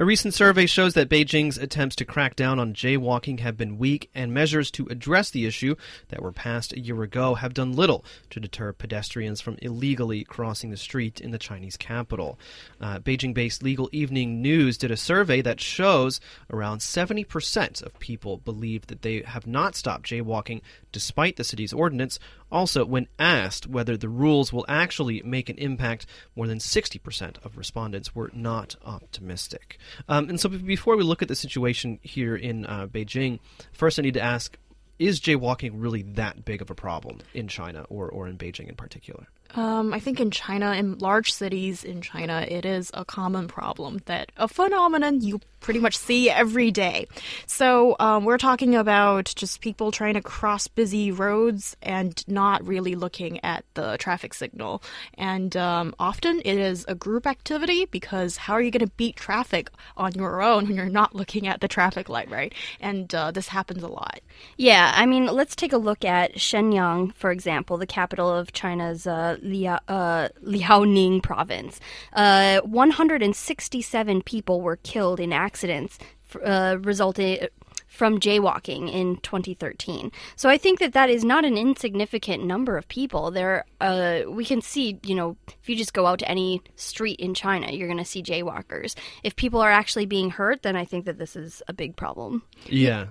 A 0.00 0.04
recent 0.06 0.32
survey 0.32 0.64
shows 0.64 0.94
that 0.94 1.10
Beijing's 1.10 1.58
attempts 1.58 1.94
to 1.96 2.06
crack 2.06 2.34
down 2.34 2.58
on 2.58 2.72
jaywalking 2.72 3.40
have 3.40 3.58
been 3.58 3.76
weak, 3.76 4.08
and 4.14 4.32
measures 4.32 4.70
to 4.70 4.86
address 4.86 5.28
the 5.28 5.44
issue 5.44 5.74
that 6.08 6.22
were 6.22 6.32
passed 6.32 6.72
a 6.72 6.80
year 6.80 7.02
ago 7.02 7.34
have 7.34 7.52
done 7.52 7.74
little 7.74 8.02
to 8.30 8.40
deter 8.40 8.72
pedestrians 8.72 9.42
from 9.42 9.58
illegally 9.60 10.24
crossing 10.24 10.70
the 10.70 10.78
street 10.78 11.20
in 11.20 11.32
the 11.32 11.38
Chinese 11.38 11.76
capital. 11.76 12.38
Uh, 12.80 12.98
Beijing 12.98 13.34
based 13.34 13.62
Legal 13.62 13.90
Evening 13.92 14.40
News 14.40 14.78
did 14.78 14.90
a 14.90 14.96
survey 14.96 15.42
that 15.42 15.60
shows 15.60 16.18
around 16.50 16.78
70% 16.78 17.82
of 17.82 17.98
people 17.98 18.38
believe 18.38 18.86
that 18.86 19.02
they 19.02 19.20
have 19.20 19.46
not 19.46 19.76
stopped 19.76 20.06
jaywalking 20.06 20.62
despite 20.92 21.36
the 21.36 21.44
city's 21.44 21.74
ordinance. 21.74 22.18
Also, 22.50 22.86
when 22.86 23.06
asked 23.18 23.66
whether 23.66 23.98
the 23.98 24.08
rules 24.08 24.50
will 24.50 24.64
actually 24.66 25.20
make 25.26 25.50
an 25.50 25.58
impact, 25.58 26.06
more 26.34 26.46
than 26.46 26.58
60% 26.58 27.44
of 27.44 27.58
respondents 27.58 28.14
were 28.14 28.30
not 28.32 28.76
optimistic. 28.82 29.78
Um, 30.08 30.28
and 30.28 30.40
so, 30.40 30.48
before 30.48 30.96
we 30.96 31.02
look 31.02 31.22
at 31.22 31.28
the 31.28 31.34
situation 31.34 31.98
here 32.02 32.36
in 32.36 32.66
uh, 32.66 32.86
Beijing, 32.86 33.40
first 33.72 33.98
I 33.98 34.02
need 34.02 34.14
to 34.14 34.22
ask 34.22 34.56
is 35.00 35.18
jaywalking 35.18 35.72
really 35.74 36.02
that 36.02 36.44
big 36.44 36.60
of 36.60 36.70
a 36.70 36.74
problem 36.74 37.20
in 37.32 37.48
China 37.48 37.86
or, 37.88 38.08
or 38.08 38.28
in 38.28 38.36
Beijing 38.36 38.68
in 38.68 38.74
particular? 38.76 39.26
Um, 39.54 39.92
I 39.92 40.00
think 40.00 40.20
in 40.20 40.30
China, 40.30 40.72
in 40.72 40.98
large 40.98 41.32
cities 41.32 41.84
in 41.84 42.02
China, 42.02 42.46
it 42.48 42.64
is 42.64 42.90
a 42.94 43.04
common 43.04 43.48
problem 43.48 44.00
that 44.06 44.30
a 44.36 44.48
phenomenon 44.48 45.20
you 45.20 45.40
pretty 45.60 45.78
much 45.80 45.96
see 45.96 46.30
every 46.30 46.70
day. 46.70 47.06
So 47.46 47.94
um, 48.00 48.24
we're 48.24 48.38
talking 48.38 48.74
about 48.74 49.32
just 49.36 49.60
people 49.60 49.92
trying 49.92 50.14
to 50.14 50.22
cross 50.22 50.66
busy 50.68 51.12
roads 51.12 51.76
and 51.82 52.24
not 52.26 52.66
really 52.66 52.94
looking 52.94 53.44
at 53.44 53.64
the 53.74 53.96
traffic 53.98 54.32
signal. 54.32 54.82
And 55.14 55.54
um, 55.56 55.94
often 55.98 56.40
it 56.44 56.56
is 56.56 56.84
a 56.88 56.94
group 56.94 57.26
activity 57.26 57.84
because 57.84 58.38
how 58.38 58.54
are 58.54 58.62
you 58.62 58.70
going 58.70 58.86
to 58.86 58.92
beat 58.96 59.16
traffic 59.16 59.70
on 59.96 60.12
your 60.12 60.40
own 60.40 60.66
when 60.66 60.76
you're 60.76 60.86
not 60.88 61.14
looking 61.14 61.46
at 61.46 61.60
the 61.60 61.68
traffic 61.68 62.08
light, 62.08 62.30
right? 62.30 62.54
And 62.80 63.14
uh, 63.14 63.30
this 63.30 63.48
happens 63.48 63.82
a 63.82 63.88
lot. 63.88 64.20
Yeah, 64.56 64.92
I 64.94 65.04
mean, 65.04 65.26
let's 65.26 65.54
take 65.54 65.72
a 65.72 65.78
look 65.78 66.04
at 66.04 66.36
Shenyang, 66.36 67.14
for 67.14 67.30
example, 67.30 67.76
the 67.76 67.86
capital 67.86 68.30
of 68.30 68.52
China's. 68.52 69.06
Uh, 69.06 69.36
uh, 69.42 70.28
Liaoning 70.44 71.22
province. 71.22 71.80
Uh, 72.12 72.60
167 72.60 74.22
people 74.22 74.60
were 74.60 74.76
killed 74.76 75.20
in 75.20 75.32
accidents 75.32 75.98
uh, 76.44 76.76
resulting 76.80 77.48
from 77.90 78.20
jaywalking 78.20 78.90
in 78.90 79.16
2013. 79.16 80.12
So 80.36 80.48
I 80.48 80.56
think 80.56 80.78
that 80.78 80.92
that 80.92 81.10
is 81.10 81.24
not 81.24 81.44
an 81.44 81.58
insignificant 81.58 82.44
number 82.44 82.78
of 82.78 82.88
people. 82.88 83.30
There, 83.32 83.64
uh, 83.80 84.22
we 84.28 84.44
can 84.44 84.62
see, 84.62 84.98
you 85.04 85.14
know, 85.14 85.36
if 85.60 85.68
you 85.68 85.74
just 85.76 85.92
go 85.92 86.06
out 86.06 86.20
to 86.20 86.28
any 86.30 86.62
street 86.76 87.18
in 87.18 87.34
China, 87.34 87.72
you're 87.72 87.88
going 87.88 87.98
to 87.98 88.04
see 88.04 88.22
jaywalkers. 88.22 88.94
If 89.24 89.34
people 89.34 89.60
are 89.60 89.70
actually 89.70 90.06
being 90.06 90.30
hurt, 90.30 90.62
then 90.62 90.76
I 90.76 90.84
think 90.84 91.04
that 91.04 91.18
this 91.18 91.34
is 91.34 91.62
a 91.66 91.72
big 91.72 91.96
problem. 91.96 92.42
Yeah. 92.66 93.08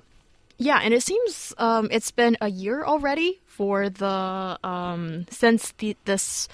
Yeah, 0.61 0.81
and 0.83 0.93
it 0.93 1.01
seems 1.01 1.53
um, 1.57 1.87
it's 1.89 2.11
been 2.11 2.35
a 2.41 2.49
year 2.49 2.83
already 2.83 3.41
for 3.45 3.89
the 3.89 4.59
um, 4.61 5.25
since 5.29 5.71
the, 5.77 5.95
this 6.03 6.49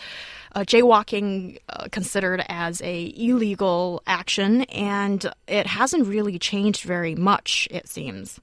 uh, 0.54 0.60
jaywalking 0.60 1.58
uh, 1.70 1.88
considered 1.92 2.44
as 2.48 2.84
a 2.84 3.12
illegal 3.18 4.04
action, 4.06 4.62
and 4.64 5.26
it 5.48 5.66
hasn't 5.66 6.06
really 6.06 6.38
changed 6.38 6.84
very 6.84 7.16
much. 7.16 7.68
It 7.72 7.88
seems. 7.90 8.40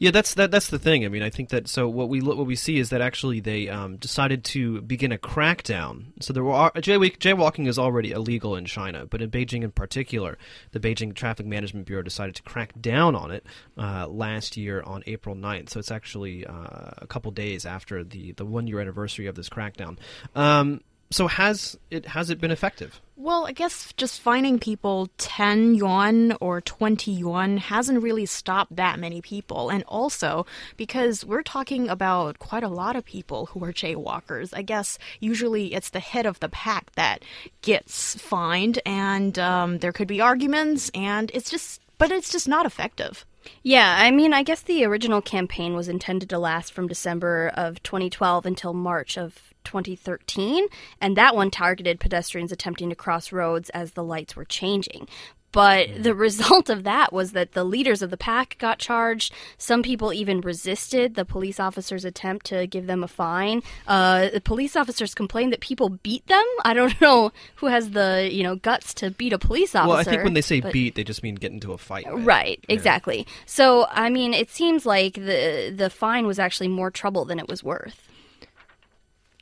Yeah, 0.00 0.12
that's 0.12 0.32
that. 0.34 0.50
That's 0.50 0.68
the 0.68 0.78
thing. 0.78 1.04
I 1.04 1.08
mean, 1.08 1.22
I 1.22 1.28
think 1.28 1.50
that. 1.50 1.68
So 1.68 1.86
what 1.86 2.08
we 2.08 2.22
what 2.22 2.46
we 2.46 2.56
see 2.56 2.78
is 2.78 2.88
that 2.88 3.02
actually 3.02 3.40
they 3.40 3.68
um, 3.68 3.98
decided 3.98 4.44
to 4.44 4.80
begin 4.80 5.12
a 5.12 5.18
crackdown. 5.18 6.06
So 6.20 6.32
there 6.32 6.42
were 6.42 6.52
jaywalking 6.52 7.68
is 7.68 7.78
already 7.78 8.12
illegal 8.12 8.56
in 8.56 8.64
China, 8.64 9.04
but 9.04 9.20
in 9.20 9.30
Beijing 9.30 9.62
in 9.62 9.72
particular, 9.72 10.38
the 10.72 10.80
Beijing 10.80 11.14
Traffic 11.14 11.44
Management 11.44 11.86
Bureau 11.86 12.02
decided 12.02 12.34
to 12.36 12.42
crack 12.42 12.72
down 12.80 13.14
on 13.14 13.30
it 13.30 13.44
uh, 13.76 14.08
last 14.08 14.56
year 14.56 14.82
on 14.86 15.02
April 15.06 15.36
9th. 15.36 15.68
So 15.68 15.80
it's 15.80 15.90
actually 15.90 16.46
uh, 16.46 16.92
a 16.96 17.06
couple 17.06 17.30
days 17.30 17.66
after 17.66 18.02
the 18.02 18.32
the 18.32 18.46
one 18.46 18.66
year 18.66 18.80
anniversary 18.80 19.26
of 19.26 19.34
this 19.34 19.50
crackdown. 19.50 19.98
Um, 20.34 20.80
so 21.10 21.26
has 21.26 21.76
it 21.90 22.06
has 22.06 22.30
it 22.30 22.40
been 22.40 22.50
effective? 22.50 23.00
Well, 23.16 23.46
I 23.46 23.52
guess 23.52 23.92
just 23.98 24.20
finding 24.20 24.58
people 24.58 25.10
10 25.18 25.74
yuan 25.74 26.32
or 26.40 26.62
20 26.62 27.10
yuan 27.10 27.58
hasn't 27.58 28.02
really 28.02 28.24
stopped 28.24 28.76
that 28.76 28.98
many 28.98 29.20
people. 29.20 29.68
And 29.68 29.84
also, 29.86 30.46
because 30.78 31.22
we're 31.22 31.42
talking 31.42 31.90
about 31.90 32.38
quite 32.38 32.62
a 32.62 32.68
lot 32.68 32.96
of 32.96 33.04
people 33.04 33.46
who 33.46 33.62
are 33.64 33.74
jaywalkers, 33.74 34.54
I 34.56 34.62
guess 34.62 34.98
usually 35.18 35.74
it's 35.74 35.90
the 35.90 36.00
head 36.00 36.24
of 36.24 36.40
the 36.40 36.48
pack 36.48 36.92
that 36.92 37.22
gets 37.60 38.14
fined, 38.14 38.78
and 38.86 39.38
um, 39.38 39.78
there 39.80 39.92
could 39.92 40.08
be 40.08 40.22
arguments, 40.22 40.90
and 40.94 41.30
it's 41.34 41.50
just, 41.50 41.82
but 41.98 42.10
it's 42.10 42.32
just 42.32 42.48
not 42.48 42.64
effective. 42.64 43.26
Yeah, 43.62 43.96
I 43.98 44.10
mean, 44.10 44.32
I 44.32 44.42
guess 44.42 44.62
the 44.62 44.84
original 44.84 45.22
campaign 45.22 45.74
was 45.74 45.88
intended 45.88 46.28
to 46.30 46.38
last 46.38 46.72
from 46.72 46.88
December 46.88 47.50
of 47.54 47.82
2012 47.82 48.46
until 48.46 48.72
March 48.72 49.16
of 49.16 49.54
2013, 49.64 50.66
and 51.00 51.16
that 51.16 51.34
one 51.34 51.50
targeted 51.50 52.00
pedestrians 52.00 52.52
attempting 52.52 52.88
to 52.90 52.96
cross 52.96 53.32
roads 53.32 53.70
as 53.70 53.92
the 53.92 54.04
lights 54.04 54.36
were 54.36 54.44
changing. 54.44 55.06
But 55.52 56.02
the 56.02 56.14
result 56.26 56.70
of 56.70 56.84
that 56.84 57.12
was 57.12 57.32
that 57.32 57.52
the 57.52 57.64
leaders 57.64 58.02
of 58.02 58.10
the 58.10 58.16
pack 58.16 58.56
got 58.58 58.78
charged. 58.78 59.32
Some 59.58 59.82
people 59.82 60.12
even 60.12 60.40
resisted 60.40 61.14
the 61.14 61.24
police 61.24 61.58
officer's 61.58 62.04
attempt 62.04 62.46
to 62.46 62.66
give 62.66 62.86
them 62.86 63.02
a 63.02 63.08
fine. 63.08 63.62
Uh, 63.86 64.28
the 64.30 64.40
police 64.40 64.76
officers 64.76 65.14
complained 65.14 65.52
that 65.52 65.60
people 65.60 65.88
beat 65.88 66.26
them. 66.26 66.44
I 66.64 66.74
don't 66.74 66.98
know 67.00 67.32
who 67.56 67.66
has 67.66 67.90
the 67.90 68.28
you 68.30 68.42
know 68.42 68.56
guts 68.56 68.94
to 68.94 69.10
beat 69.10 69.32
a 69.32 69.38
police 69.38 69.74
officer. 69.74 69.88
Well, 69.88 69.98
I 69.98 70.04
think 70.04 70.24
when 70.24 70.34
they 70.34 70.42
say 70.42 70.60
but... 70.60 70.72
beat, 70.72 70.94
they 70.94 71.04
just 71.04 71.22
mean 71.22 71.34
get 71.34 71.52
into 71.52 71.72
a 71.72 71.78
fight. 71.78 72.06
Right, 72.06 72.24
right 72.24 72.64
yeah. 72.68 72.74
exactly. 72.74 73.26
So 73.46 73.86
I 73.90 74.10
mean, 74.10 74.34
it 74.34 74.50
seems 74.50 74.86
like 74.86 75.14
the 75.14 75.72
the 75.74 75.90
fine 75.90 76.26
was 76.26 76.38
actually 76.38 76.68
more 76.68 76.90
trouble 76.90 77.24
than 77.24 77.38
it 77.38 77.48
was 77.48 77.64
worth. 77.64 78.08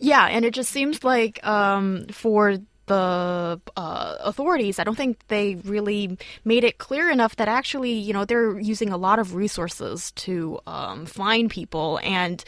Yeah, 0.01 0.27
and 0.27 0.45
it 0.45 0.55
just 0.55 0.71
seems 0.71 1.03
like 1.03 1.45
um, 1.47 2.07
for 2.13 2.59
the 2.89 3.61
uh, 3.77 4.17
authorities, 4.21 4.79
I 4.79 4.85
don't 4.85 4.97
think 4.97 5.19
they 5.29 5.55
really 5.57 6.19
made 6.45 6.65
it 6.65 6.79
clear 6.79 7.11
enough 7.11 7.37
that 7.37 7.49
actually, 7.49 7.93
you 7.93 8.13
know, 8.13 8.25
they're 8.25 8.59
using 8.59 8.91
a 8.91 8.97
lot 8.97 9.19
of 9.19 9.35
resources 9.35 10.11
to 10.13 10.59
um, 10.67 11.07
find 11.07 11.51
people 11.51 12.01
and 12.03 12.45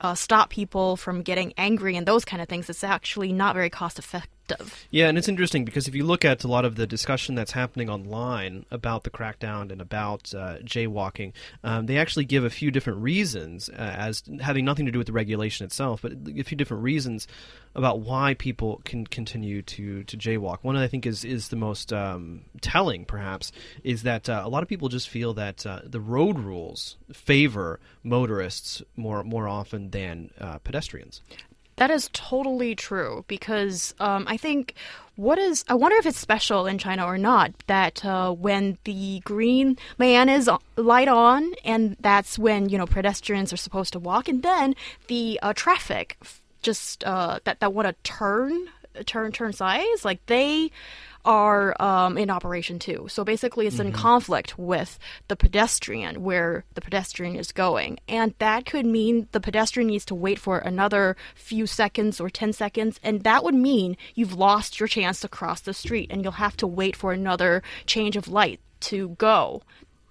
uh, 0.00 0.14
stop 0.14 0.50
people 0.50 0.96
from 0.96 1.22
getting 1.22 1.54
angry 1.56 1.96
and 1.96 2.06
those 2.06 2.24
kind 2.24 2.42
of 2.42 2.48
things. 2.48 2.68
It's 2.68 2.84
actually 2.84 3.32
not 3.32 3.54
very 3.54 3.70
cost 3.70 3.98
effective 3.98 4.33
Yeah, 4.90 5.08
and 5.08 5.16
it's 5.16 5.28
interesting 5.28 5.64
because 5.64 5.88
if 5.88 5.94
you 5.94 6.04
look 6.04 6.24
at 6.24 6.44
a 6.44 6.48
lot 6.48 6.64
of 6.64 6.76
the 6.76 6.86
discussion 6.86 7.34
that's 7.34 7.52
happening 7.52 7.88
online 7.88 8.66
about 8.70 9.04
the 9.04 9.10
crackdown 9.10 9.72
and 9.72 9.80
about 9.80 10.34
uh, 10.34 10.58
jaywalking, 10.58 11.32
um, 11.62 11.86
they 11.86 11.96
actually 11.96 12.26
give 12.26 12.44
a 12.44 12.50
few 12.50 12.70
different 12.70 13.00
reasons 13.00 13.70
uh, 13.70 13.72
as 13.76 14.22
having 14.40 14.64
nothing 14.64 14.86
to 14.86 14.92
do 14.92 14.98
with 14.98 15.06
the 15.06 15.12
regulation 15.12 15.64
itself, 15.64 16.02
but 16.02 16.12
a 16.12 16.42
few 16.42 16.56
different 16.56 16.82
reasons 16.82 17.26
about 17.74 18.00
why 18.00 18.34
people 18.34 18.80
can 18.84 19.06
continue 19.06 19.62
to 19.62 20.04
to 20.04 20.16
jaywalk. 20.16 20.58
One 20.62 20.76
I 20.76 20.88
think 20.88 21.06
is 21.06 21.24
is 21.24 21.48
the 21.48 21.56
most 21.56 21.92
um, 21.92 22.42
telling, 22.60 23.04
perhaps, 23.04 23.50
is 23.82 24.02
that 24.02 24.28
uh, 24.28 24.42
a 24.44 24.48
lot 24.48 24.62
of 24.62 24.68
people 24.68 24.88
just 24.88 25.08
feel 25.08 25.34
that 25.34 25.66
uh, 25.66 25.80
the 25.84 26.00
road 26.00 26.38
rules 26.38 26.96
favor 27.12 27.80
motorists 28.02 28.82
more 28.96 29.24
more 29.24 29.48
often 29.48 29.90
than 29.90 30.30
uh, 30.40 30.58
pedestrians. 30.58 31.22
That 31.76 31.90
is 31.90 32.08
totally 32.12 32.74
true 32.74 33.24
because 33.26 33.94
um, 33.98 34.26
I 34.28 34.36
think 34.36 34.74
what 35.16 35.38
is 35.38 35.64
I 35.68 35.74
wonder 35.74 35.96
if 35.96 36.06
it's 36.06 36.18
special 36.18 36.66
in 36.66 36.78
China 36.78 37.04
or 37.04 37.18
not 37.18 37.52
that 37.66 38.04
uh, 38.04 38.32
when 38.32 38.78
the 38.84 39.20
green 39.24 39.76
man 39.98 40.28
is 40.28 40.50
light 40.76 41.08
on 41.08 41.52
and 41.64 41.96
that's 42.00 42.38
when 42.38 42.68
you 42.68 42.78
know 42.78 42.86
pedestrians 42.86 43.52
are 43.52 43.56
supposed 43.56 43.92
to 43.92 43.98
walk 43.98 44.28
and 44.28 44.42
then 44.42 44.74
the 45.06 45.38
uh, 45.42 45.52
traffic 45.52 46.18
just 46.62 47.04
uh, 47.04 47.38
that 47.44 47.60
that 47.60 47.72
want 47.72 47.86
to 47.88 47.94
turn 48.02 48.68
turn 49.06 49.32
turn 49.32 49.52
sides 49.52 50.04
like 50.04 50.24
they 50.26 50.70
are 51.24 51.80
um, 51.80 52.18
in 52.18 52.30
operation 52.30 52.78
too. 52.78 53.06
So 53.08 53.24
basically, 53.24 53.66
it's 53.66 53.76
mm-hmm. 53.76 53.88
in 53.88 53.92
conflict 53.92 54.58
with 54.58 54.98
the 55.28 55.36
pedestrian 55.36 56.22
where 56.22 56.64
the 56.74 56.80
pedestrian 56.80 57.36
is 57.36 57.52
going. 57.52 57.98
And 58.08 58.34
that 58.38 58.66
could 58.66 58.86
mean 58.86 59.28
the 59.32 59.40
pedestrian 59.40 59.88
needs 59.88 60.04
to 60.06 60.14
wait 60.14 60.38
for 60.38 60.58
another 60.58 61.16
few 61.34 61.66
seconds 61.66 62.20
or 62.20 62.30
10 62.30 62.52
seconds. 62.52 63.00
And 63.02 63.22
that 63.24 63.44
would 63.44 63.54
mean 63.54 63.96
you've 64.14 64.34
lost 64.34 64.78
your 64.78 64.88
chance 64.88 65.20
to 65.20 65.28
cross 65.28 65.60
the 65.60 65.74
street 65.74 66.10
and 66.10 66.22
you'll 66.22 66.32
have 66.32 66.56
to 66.58 66.66
wait 66.66 66.96
for 66.96 67.12
another 67.12 67.62
change 67.86 68.16
of 68.16 68.28
light 68.28 68.60
to 68.80 69.10
go. 69.10 69.62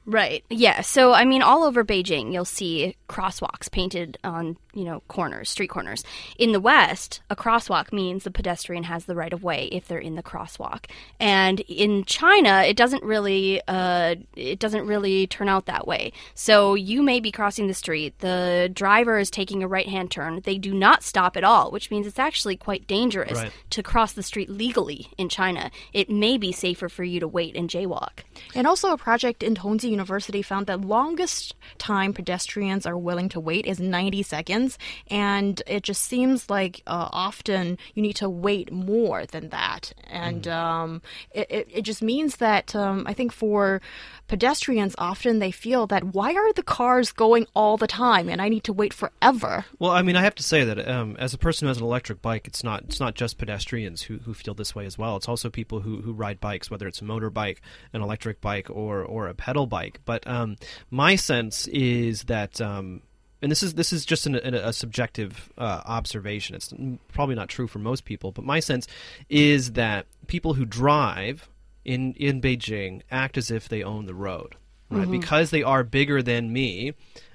Right. 0.06 0.44
Yeah. 0.50 0.82
So, 0.82 1.14
I 1.14 1.24
mean, 1.24 1.42
all 1.42 1.64
over 1.64 1.84
Beijing, 1.84 2.34
you'll 2.34 2.44
see 2.46 2.96
crosswalks 3.08 3.72
painted 3.72 4.18
on, 4.24 4.58
you 4.74 4.84
know, 4.84 5.02
corners, 5.08 5.50
street 5.50 5.70
corners. 5.70 6.04
In 6.38 6.52
the 6.52 6.60
West, 6.60 7.22
a 7.30 7.36
crosswalk 7.36 7.94
means 7.94 8.24
the 8.24 8.32
pedestrian 8.32 8.84
has 8.84 9.06
the 9.06 9.16
right 9.16 9.32
of 9.32 9.44
way 9.44 9.70
if 9.72 9.88
they're 9.88 10.00
in 10.00 10.16
the 10.16 10.24
crosswalk. 10.24 10.86
And 11.22 11.62
in 11.62 12.04
China, 12.04 12.64
it 12.64 12.76
doesn't 12.76 13.04
really, 13.04 13.62
uh, 13.68 14.16
it 14.36 14.60
doesn't 14.60 14.86
really 14.86 15.28
turn 15.28 15.48
out 15.48 15.68
that 15.68 15.88
way. 15.88 16.12
So 16.34 16.74
you 16.76 17.02
may 17.02 17.22
be 17.22 17.32
crossing 17.32 17.68
the 17.68 17.74
street, 17.74 18.20
the 18.20 18.70
driver 18.74 19.20
is 19.20 19.30
taking 19.30 19.64
a 19.64 19.68
right-hand 19.68 20.12
turn. 20.12 20.42
They 20.44 20.58
do 20.58 20.74
not 20.74 21.04
stop 21.04 21.38
at 21.38 21.46
all, 21.46 21.72
which 21.72 21.92
means 21.92 22.08
it's 22.08 22.20
actually 22.20 22.58
quite 22.58 22.88
dangerous 22.88 23.38
Right. 23.38 23.52
to 23.70 23.82
cross 23.84 24.12
the 24.12 24.24
street 24.24 24.50
legally 24.50 25.08
in 25.18 25.30
China. 25.30 25.72
It 25.94 26.10
may 26.10 26.38
be 26.38 26.52
safer 26.52 26.90
for 26.90 27.04
you 27.06 27.20
to 27.22 27.28
wait 27.28 27.56
and 27.56 27.70
jaywalk. 27.70 28.24
And 28.54 28.68
also, 28.68 28.92
a 28.92 28.98
project 28.98 29.44
in 29.44 29.56
Tongji 29.56 29.93
University 29.94 30.42
found 30.42 30.68
that 30.68 30.82
longest 30.82 31.56
time 31.78 32.14
pedestrians 32.14 32.86
are 32.86 32.98
willing 32.98 33.30
to 33.30 33.40
wait 33.40 33.66
is 33.66 33.80
90 33.80 34.24
seconds, 34.24 34.78
and 35.10 35.62
it 35.68 35.84
just 35.84 36.04
seems 36.04 36.50
like 36.50 36.82
uh, 36.88 37.10
often 37.12 37.78
you 37.94 38.02
need 38.02 38.18
to 38.18 38.30
wait 38.30 38.72
more 38.72 39.26
than 39.26 39.50
that. 39.50 39.94
And 40.10 40.48
um, 40.48 41.02
it, 41.32 41.48
it, 41.50 41.68
it 41.72 41.82
just 41.84 42.02
means 42.02 42.38
that 42.38 42.76
um, 42.76 43.06
I 43.08 43.14
think 43.14 43.32
for 43.32 43.82
pedestrians, 44.28 44.96
often 44.98 45.40
they 45.40 45.52
feel 45.52 45.86
that 45.88 46.04
why 46.04 46.34
are 46.34 46.54
the 46.54 46.64
cars 46.64 47.12
going 47.12 47.46
all 47.54 47.78
the 47.78 47.88
time 47.88 48.30
and 48.30 48.42
I 48.42 48.50
need 48.50 48.64
to 48.66 48.74
wait 48.74 48.94
forever? 48.94 49.66
Well, 49.80 49.92
I 49.92 50.02
mean, 50.02 50.16
I 50.16 50.24
have 50.24 50.36
to 50.36 50.44
say 50.44 50.64
that 50.64 50.88
um, 50.88 51.16
as 51.20 51.34
a 51.34 51.38
person 51.38 51.66
who 51.66 51.70
has 51.70 51.78
an 51.78 51.84
electric 51.84 52.22
bike, 52.22 52.48
it's 52.48 52.64
not 52.64 52.84
it's 52.84 53.00
not 53.00 53.16
just 53.16 53.38
pedestrians 53.38 54.04
who, 54.04 54.18
who 54.20 54.34
feel 54.34 54.54
this 54.54 54.74
way 54.74 54.86
as 54.86 54.98
well. 54.98 55.16
It's 55.18 55.30
also 55.30 55.50
people 55.50 55.82
who, 55.82 56.02
who 56.02 56.14
ride 56.14 56.40
bikes, 56.40 56.72
whether 56.72 56.88
it's 56.88 57.02
a 57.02 57.06
motorbike, 57.06 57.58
an 57.94 58.02
electric 58.02 58.42
bike, 58.42 58.70
or 58.70 59.04
or 59.04 59.28
a 59.28 59.34
pedal 59.34 59.68
bike. 59.68 59.83
But 60.06 60.26
um, 60.28 60.58
my 60.90 61.16
sense 61.16 61.68
is 61.68 62.24
that. 62.24 62.62
Um, 62.62 63.02
and 63.42 63.52
this 63.52 63.62
is 63.62 63.74
this 63.74 63.92
is 63.92 64.06
just 64.06 64.26
an, 64.26 64.36
an, 64.36 64.54
a 64.54 64.72
subjective 64.72 65.52
uh, 65.58 65.82
observation. 65.86 66.56
It's 66.56 66.74
probably 67.12 67.36
not 67.36 67.50
true 67.50 67.68
for 67.68 67.78
most 67.78 68.06
people, 68.06 68.32
but 68.32 68.46
my 68.46 68.62
sense 68.62 68.88
is 69.28 69.74
that 69.74 70.06
people 70.28 70.54
who 70.54 70.64
drive 70.64 71.50
in 71.84 72.14
in 72.14 72.42
Beijing 72.42 73.02
act 73.12 73.38
as 73.38 73.52
if 73.52 73.68
they 73.68 73.84
own 73.84 74.06
the 74.06 74.16
road, 74.16 74.56
right? 74.90 75.12
Because 75.12 75.52
they 75.52 75.62
are 75.62 75.84
bigger 75.84 76.24
than 76.24 76.54
me, 76.54 76.94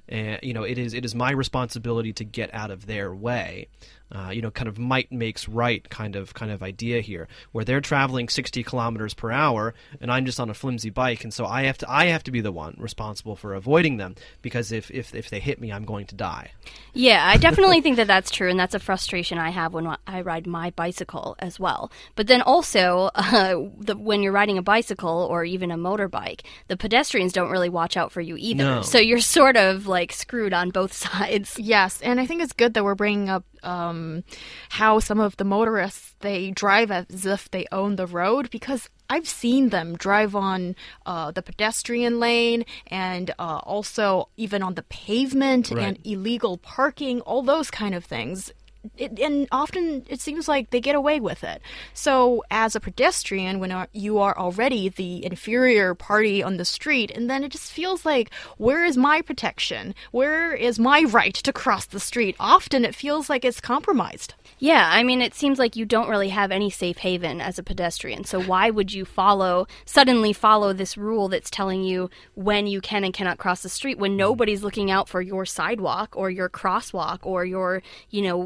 and 0.09 0.39
you 0.43 0.55
know 0.55 0.63
it 0.63 0.79
is 0.79 0.95
it 0.95 1.05
is 1.05 1.15
my 1.15 1.31
responsibility 1.31 2.15
to 2.15 2.25
get 2.25 2.55
out 2.55 2.71
of 2.71 2.87
their 2.87 3.15
way. 3.15 3.69
Uh, 4.11 4.31
you 4.31 4.41
know, 4.41 4.51
kind 4.51 4.69
of 4.69 4.79
might 4.79 5.13
makes 5.13 5.49
right 5.49 5.89
kind 5.91 6.17
of 6.17 6.33
kind 6.35 6.51
of 6.51 6.63
idea 6.63 7.01
here, 7.01 7.29
where 7.53 7.65
they're 7.65 7.81
traveling 7.81 8.29
60 8.29 8.63
kilometers 8.63 9.13
per 9.15 9.31
hour, 9.31 9.75
and 10.01 10.11
I'm 10.11 10.25
just 10.25 10.41
on 10.41 10.49
a 10.49 10.55
flimsy 10.55 10.91
bike, 10.91 11.25
and 11.25 11.35
so 11.35 11.45
I 11.45 11.65
have 11.65 11.79
to 11.79 11.91
I 11.91 12.07
have 12.07 12.25
to 12.25 12.31
be 12.31 12.41
the 12.41 12.53
one 12.53 12.75
responsible 12.79 13.37
for 13.37 13.55
avoiding 13.55 13.99
them 13.99 14.15
because 14.41 14.73
if 14.73 14.91
if 14.91 15.15
if 15.15 15.29
they 15.31 15.41
hit 15.41 15.61
me, 15.61 15.73
I'm 15.73 15.85
going 15.85 16.07
to 16.07 16.15
die. 16.15 16.53
Yeah, 16.95 17.27
I 17.27 17.37
definitely 17.37 17.81
think 17.83 17.97
that 17.97 18.07
that's 18.07 18.31
true, 18.31 18.49
and 18.49 18.59
that's 18.59 18.75
a 18.75 18.79
frustration 18.79 19.39
I 19.39 19.51
have 19.51 19.75
when 19.75 19.95
I 20.07 20.23
ride 20.23 20.47
my 20.47 20.71
bicycle 20.71 21.37
as 21.39 21.61
well. 21.61 21.93
But 22.15 22.27
then 22.27 22.43
also, 22.43 23.11
uh, 23.15 23.57
the, 23.79 23.97
when 23.97 24.23
you're 24.23 24.33
riding 24.33 24.59
a 24.59 24.63
bicycle 24.63 25.27
or 25.31 25.45
even 25.45 25.71
a 25.71 25.77
motorbike, 25.77 26.41
the 26.69 26.77
pedestrians 26.77 27.33
don't 27.33 27.51
really 27.51 27.69
watch 27.69 27.97
out 27.97 28.13
for 28.13 28.21
you 28.21 28.37
either. 28.39 28.65
No. 28.65 28.83
So 28.83 28.99
you're 28.99 29.21
sort 29.21 29.57
of 29.57 29.87
like 29.87 30.13
screwed 30.13 30.53
on 30.53 30.71
both 30.71 30.93
sides. 31.07 31.59
Yes, 31.59 32.01
and 32.01 32.21
I 32.21 32.27
think 32.27 32.43
it's 32.43 32.53
good 32.53 32.75
that 32.75 32.85
we're 32.85 32.95
bringing 32.95 33.29
up 33.29 33.45
um, 33.63 34.25
how 34.71 34.99
some 34.99 35.21
of 35.21 35.37
the 35.37 35.45
motorists 35.45 36.15
they 36.21 36.51
drive 36.51 36.91
as 36.91 37.27
if 37.27 37.51
they 37.51 37.67
own 37.73 37.97
the 37.97 38.07
road 38.07 38.51
because 38.51 38.89
I've 39.11 39.29
seen 39.29 39.71
them 39.71 39.97
drive 39.97 40.35
on 40.35 40.77
uh, 41.07 41.31
the 41.31 41.41
pedestrian 41.43 42.19
lane 42.21 42.65
and 42.89 43.31
uh, 43.39 43.61
also 43.65 44.29
even 44.37 44.63
on 44.63 44.75
the 44.75 44.83
pavement 44.83 45.71
Right. 45.71 45.85
and 45.85 45.99
illegal 46.05 46.59
parking, 46.59 47.21
all 47.23 47.43
those 47.43 47.71
kind 47.71 47.95
of 47.95 48.05
things. 48.05 48.53
It, 48.97 49.19
and 49.19 49.49
often 49.53 50.05
it 50.09 50.21
seems 50.21 50.49
like 50.49 50.71
they 50.71 50.81
get 50.81 50.95
away 50.95 51.21
with 51.21 51.45
it. 51.45 51.61
So, 51.95 52.45
as 52.51 52.75
a 52.75 52.81
pedestrian, 52.81 53.61
when 53.61 53.87
you 53.93 54.19
are 54.19 54.37
already 54.37 54.89
the 54.89 55.25
inferior 55.25 55.95
party 55.95 56.43
on 56.43 56.57
the 56.57 56.65
street, 56.65 57.11
and 57.11 57.29
then 57.29 57.45
it 57.45 57.53
just 57.53 57.73
feels 57.73 58.05
like, 58.05 58.33
where 58.57 58.85
is 58.85 58.97
my 58.97 59.23
protection? 59.23 59.95
Where 60.11 60.53
is 60.53 60.79
my 60.79 61.03
right 61.03 61.35
to 61.35 61.53
cross 61.53 61.87
the 61.87 62.01
street? 62.01 62.37
Often 62.41 62.85
it 62.85 62.95
feels 62.95 63.29
like 63.29 63.45
it's 63.45 63.61
compromised. 63.61 64.35
Yeah, 64.59 64.89
I 64.91 65.03
mean, 65.05 65.23
it 65.23 65.35
seems 65.35 65.59
like 65.59 65.77
you 65.77 65.85
don't 65.85 66.09
really 66.09 66.31
have 66.31 66.51
any 66.51 66.71
safe 66.71 66.99
haven 66.99 67.41
as 67.41 67.59
a 67.59 67.63
pedestrian. 67.63 68.25
So 68.25 68.43
why 68.43 68.71
would 68.71 68.93
you 68.93 69.05
follow 69.05 69.67
suddenly 69.85 70.33
follow 70.33 70.73
this 70.73 70.97
rule 70.97 71.29
that's 71.29 71.51
telling 71.51 71.83
you 71.83 72.11
when 72.35 72.67
you 72.67 72.81
can 72.81 73.05
and 73.05 73.15
cannot 73.15 73.39
cross 73.39 73.63
the 73.63 73.69
street 73.69 73.99
when 73.99 74.17
nobody's 74.17 74.63
looking 74.63 74.91
out 74.91 75.09
for 75.09 75.21
your 75.21 75.47
sidewalk 75.47 76.15
or 76.17 76.31
your 76.31 76.49
crosswalk 76.49 77.19
or 77.23 77.45
your, 77.45 77.83
you 78.11 78.23
know, 78.23 78.37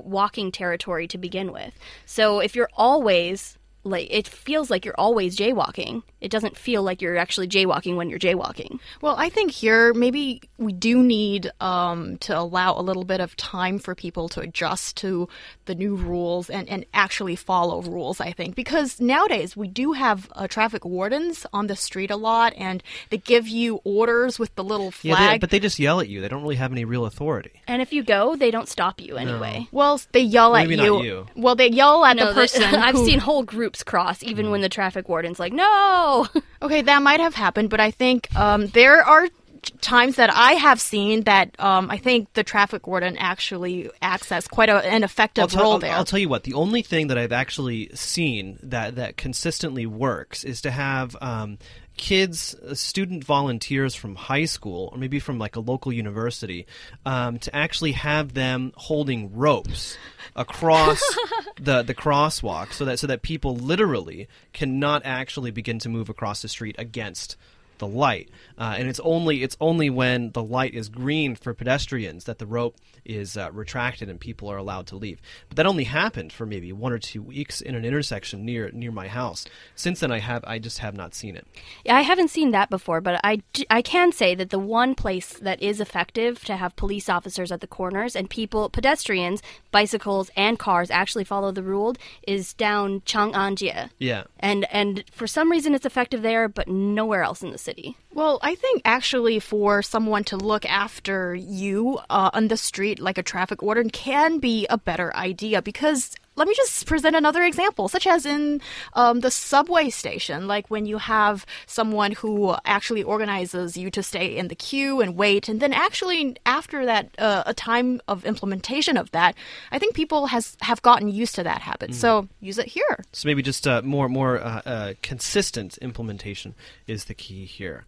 territory 0.52 1.06
to 1.08 1.18
begin 1.18 1.52
with. 1.52 1.78
So 2.06 2.40
if 2.40 2.56
you're 2.56 2.70
always 2.74 3.58
like 3.84 4.06
it 4.10 4.28
feels 4.28 4.70
like 4.70 4.84
you're 4.84 4.94
always 4.98 5.36
jaywalking. 5.36 6.02
It 6.20 6.30
doesn't 6.30 6.56
feel 6.56 6.82
like 6.84 7.02
you're 7.02 7.16
actually 7.16 7.48
jaywalking 7.48 7.96
when 7.96 8.08
you're 8.08 8.18
jaywalking. 8.20 8.78
Well, 9.00 9.16
I 9.18 9.28
think 9.28 9.50
here 9.50 9.92
maybe 9.92 10.40
we 10.56 10.72
do 10.72 11.02
need 11.02 11.50
um, 11.60 12.16
to 12.18 12.38
allow 12.38 12.78
a 12.78 12.82
little 12.82 13.02
bit 13.04 13.20
of 13.20 13.36
time 13.36 13.80
for 13.80 13.94
people 13.96 14.28
to 14.30 14.40
adjust 14.40 14.96
to 14.98 15.28
the 15.64 15.74
new 15.74 15.96
rules 15.96 16.48
and, 16.48 16.68
and 16.68 16.86
actually 16.94 17.34
follow 17.34 17.82
rules, 17.82 18.20
I 18.20 18.30
think. 18.30 18.54
Because 18.54 19.00
nowadays 19.00 19.56
we 19.56 19.66
do 19.66 19.92
have 19.92 20.30
uh, 20.36 20.46
traffic 20.46 20.84
wardens 20.84 21.44
on 21.52 21.66
the 21.66 21.74
street 21.74 22.10
a 22.12 22.16
lot 22.16 22.52
and 22.56 22.84
they 23.10 23.18
give 23.18 23.48
you 23.48 23.80
orders 23.82 24.38
with 24.38 24.54
the 24.54 24.62
little 24.62 24.92
Yeah, 25.02 25.16
flag. 25.16 25.30
they, 25.32 25.38
but 25.38 25.50
they 25.50 25.58
just 25.58 25.80
yell 25.80 25.98
at 26.00 26.08
you. 26.08 26.20
They 26.20 26.28
don't 26.28 26.42
really 26.42 26.56
have 26.56 26.70
any 26.70 26.84
real 26.84 27.04
authority. 27.04 27.50
And 27.66 27.82
if 27.82 27.92
you 27.92 28.04
go, 28.04 28.36
they 28.36 28.52
don't 28.52 28.68
stop 28.68 29.00
you 29.00 29.16
anyway. 29.16 29.66
well, 29.72 30.00
they 30.12 30.20
yell 30.20 30.52
Maybe 30.52 30.74
at 30.74 30.78
not 30.78 30.84
you. 30.84 31.02
you. 31.02 31.26
Well, 31.34 31.56
they 31.56 31.68
yell 31.70 32.04
at 32.04 32.16
No, 32.16 32.26
the 32.26 32.32
the- 32.34 32.34
person. 32.42 32.62
I've 32.62 32.94
who- 32.94 33.06
seen 33.06 33.18
whole 33.18 33.42
groups 33.42 33.71
cross 33.82 34.22
even 34.22 34.50
when 34.50 34.60
the 34.60 34.68
traffic 34.68 35.08
warden's 35.08 35.40
like, 35.40 35.52
"No." 35.52 36.26
Okay, 36.62 36.80
that 36.82 37.02
might 37.02 37.18
have 37.18 37.34
happened, 37.34 37.70
but 37.70 37.80
I 37.80 37.90
think 37.90 38.28
um, 38.36 38.68
there 38.68 39.02
are 39.02 39.26
t- 39.26 39.32
times 39.80 40.16
that 40.16 40.30
I 40.32 40.52
have 40.52 40.80
seen 40.80 41.22
that 41.22 41.54
um, 41.60 41.90
I 41.90 41.96
think 41.98 42.32
the 42.34 42.42
traffic 42.44 42.86
warden 42.86 43.16
actually 43.16 43.90
acts 44.00 44.32
as 44.32 44.48
quite 44.48 44.68
a, 44.68 44.76
an 44.86 45.04
effective 45.04 45.42
I'll 45.42 45.48
tell, 45.48 45.62
role 45.62 45.72
I'll- 45.72 45.78
there. 45.78 45.92
I'll 45.92 46.04
tell 46.04 46.18
you 46.18 46.28
what. 46.28 46.44
The 46.44 46.54
only 46.54 46.82
thing 46.82 47.08
that 47.08 47.18
I've 47.18 47.32
actually 47.32 47.90
seen 47.94 48.58
that 48.62 48.96
that 48.96 49.16
consistently 49.16 49.86
works 49.86 50.44
is 50.44 50.60
to 50.62 50.70
have 50.70 51.16
um, 51.20 51.58
kids, 51.96 52.54
uh, 52.54 52.74
student 52.74 53.22
volunteers 53.24 53.94
from 53.94 54.16
high 54.16 54.46
school 54.46 54.88
or 54.92 54.98
maybe 54.98 55.18
from 55.20 55.38
like 55.38 55.56
a 55.56 55.60
local 55.60 55.92
university, 55.92 56.66
um, 57.06 57.38
to 57.38 57.54
actually 57.54 57.92
have 57.92 58.34
them 58.34 58.72
holding 58.76 59.34
ropes 59.36 59.96
across 60.34 61.00
the 61.60 61.82
the 61.82 61.94
crosswalk, 61.94 62.72
so 62.72 62.84
that 62.84 62.98
so 62.98 63.06
that 63.06 63.22
people 63.22 63.54
literally 63.56 64.28
cannot 64.52 65.02
actually 65.04 65.50
begin 65.50 65.78
to 65.78 65.88
move 65.88 66.08
across 66.08 66.42
the 66.42 66.48
street 66.48 66.74
against 66.78 67.36
the 67.82 67.86
light, 67.88 68.30
uh, 68.56 68.76
and 68.78 68.88
it's 68.88 69.00
only 69.00 69.42
it's 69.42 69.56
only 69.60 69.90
when 69.90 70.30
the 70.30 70.42
light 70.42 70.72
is 70.72 70.88
green 70.88 71.34
for 71.34 71.52
pedestrians 71.52 72.24
that 72.24 72.38
the 72.38 72.46
rope 72.46 72.76
is 73.04 73.36
uh, 73.36 73.50
retracted 73.52 74.08
and 74.08 74.20
people 74.20 74.48
are 74.48 74.56
allowed 74.56 74.86
to 74.86 74.94
leave. 74.94 75.20
But 75.48 75.56
that 75.56 75.66
only 75.66 75.82
happened 75.82 76.32
for 76.32 76.46
maybe 76.46 76.72
one 76.72 76.92
or 76.92 77.00
two 77.00 77.20
weeks 77.20 77.60
in 77.60 77.74
an 77.74 77.84
intersection 77.84 78.44
near 78.44 78.70
near 78.70 78.92
my 78.92 79.08
house. 79.08 79.46
Since 79.74 79.98
then, 79.98 80.12
I 80.12 80.20
have 80.20 80.44
I 80.46 80.60
just 80.60 80.78
have 80.78 80.94
not 80.94 81.12
seen 81.12 81.34
it. 81.34 81.44
Yeah, 81.84 81.96
I 81.96 82.02
haven't 82.02 82.30
seen 82.30 82.52
that 82.52 82.70
before, 82.70 83.00
but 83.00 83.20
I 83.24 83.42
I 83.68 83.82
can 83.82 84.12
say 84.12 84.36
that 84.36 84.50
the 84.50 84.60
one 84.60 84.94
place 84.94 85.32
that 85.38 85.60
is 85.60 85.80
effective 85.80 86.44
to 86.44 86.56
have 86.56 86.76
police 86.76 87.08
officers 87.08 87.50
at 87.50 87.60
the 87.60 87.66
corners 87.66 88.14
and 88.14 88.30
people, 88.30 88.70
pedestrians, 88.70 89.42
bicycles, 89.72 90.30
and 90.36 90.56
cars 90.56 90.88
actually 90.88 91.24
follow 91.24 91.50
the 91.50 91.64
rule 91.64 91.96
is 92.28 92.54
down 92.54 93.00
Chang'anjie. 93.00 93.90
Yeah. 93.98 94.22
And 94.38 94.66
and 94.72 95.02
for 95.10 95.26
some 95.26 95.50
reason 95.50 95.74
it's 95.74 95.86
effective 95.86 96.22
there, 96.22 96.48
but 96.48 96.68
nowhere 96.68 97.24
else 97.24 97.42
in 97.42 97.50
the 97.50 97.58
city. 97.58 97.71
Well, 98.12 98.38
I 98.42 98.54
think 98.54 98.82
actually 98.84 99.38
for 99.38 99.82
someone 99.82 100.24
to 100.24 100.36
look 100.36 100.64
after 100.66 101.34
you 101.34 101.98
uh, 102.10 102.30
on 102.32 102.48
the 102.48 102.56
street 102.56 102.98
like 102.98 103.18
a 103.18 103.22
traffic 103.22 103.62
warden 103.62 103.90
can 103.90 104.38
be 104.38 104.66
a 104.68 104.78
better 104.78 105.14
idea 105.16 105.62
because. 105.62 106.14
Let 106.34 106.48
me 106.48 106.54
just 106.54 106.86
present 106.86 107.14
another 107.14 107.42
example, 107.42 107.88
such 107.88 108.06
as 108.06 108.24
in 108.24 108.60
um, 108.94 109.20
the 109.20 109.30
subway 109.30 109.90
station, 109.90 110.46
like 110.46 110.70
when 110.70 110.86
you 110.86 110.98
have 110.98 111.44
someone 111.66 112.12
who 112.12 112.54
actually 112.64 113.02
organizes 113.02 113.76
you 113.76 113.90
to 113.90 114.02
stay 114.02 114.36
in 114.36 114.48
the 114.48 114.54
queue 114.54 115.00
and 115.00 115.16
wait, 115.16 115.48
and 115.48 115.60
then 115.60 115.72
actually 115.72 116.36
after 116.46 116.86
that, 116.86 117.10
uh, 117.18 117.42
a 117.46 117.52
time 117.52 118.00
of 118.08 118.24
implementation 118.24 118.96
of 118.96 119.10
that, 119.10 119.34
I 119.70 119.78
think 119.78 119.94
people 119.94 120.26
has 120.26 120.56
have 120.62 120.80
gotten 120.82 121.08
used 121.08 121.34
to 121.34 121.42
that 121.42 121.60
habit. 121.60 121.94
So 121.94 122.28
use 122.40 122.58
it 122.58 122.66
here. 122.66 123.04
So 123.12 123.28
maybe 123.28 123.42
just 123.42 123.66
uh, 123.66 123.82
more 123.82 124.08
more 124.08 124.40
uh, 124.40 124.62
uh, 124.64 124.94
consistent 125.02 125.78
implementation 125.78 126.54
is 126.86 127.04
the 127.04 127.14
key 127.14 127.44
here. 127.44 127.84